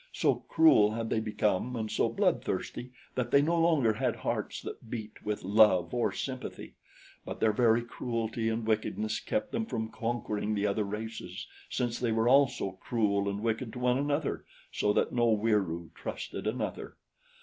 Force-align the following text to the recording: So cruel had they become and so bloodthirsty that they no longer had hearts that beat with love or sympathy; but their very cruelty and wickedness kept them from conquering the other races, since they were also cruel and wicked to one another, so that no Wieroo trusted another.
So 0.13 0.33
cruel 0.49 0.93
had 0.93 1.11
they 1.11 1.19
become 1.19 1.75
and 1.75 1.91
so 1.91 2.09
bloodthirsty 2.09 2.91
that 3.13 3.29
they 3.29 3.39
no 3.43 3.55
longer 3.59 3.93
had 3.93 4.15
hearts 4.15 4.59
that 4.63 4.89
beat 4.89 5.23
with 5.23 5.43
love 5.43 5.93
or 5.93 6.11
sympathy; 6.11 6.73
but 7.23 7.39
their 7.39 7.53
very 7.53 7.83
cruelty 7.83 8.49
and 8.49 8.65
wickedness 8.65 9.19
kept 9.19 9.51
them 9.51 9.67
from 9.67 9.89
conquering 9.91 10.55
the 10.55 10.65
other 10.65 10.85
races, 10.85 11.45
since 11.69 11.99
they 11.99 12.11
were 12.11 12.27
also 12.27 12.79
cruel 12.81 13.29
and 13.29 13.43
wicked 13.43 13.73
to 13.73 13.77
one 13.79 13.99
another, 13.99 14.43
so 14.71 14.91
that 14.91 15.11
no 15.13 15.27
Wieroo 15.37 15.91
trusted 15.93 16.47
another. 16.47 16.97